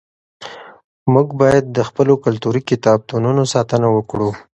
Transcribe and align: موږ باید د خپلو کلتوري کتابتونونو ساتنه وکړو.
موږ 1.13 1.27
باید 1.41 1.65
د 1.75 1.79
خپلو 1.89 2.13
کلتوري 2.25 2.61
کتابتونونو 2.71 3.41
ساتنه 3.53 3.87
وکړو. 3.95 4.29